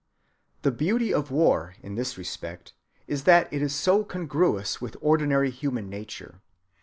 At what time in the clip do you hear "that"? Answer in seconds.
3.25-3.53